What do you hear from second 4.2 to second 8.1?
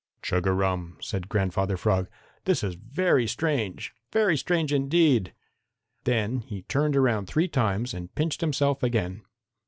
strange, indeed!" Then he turned around three times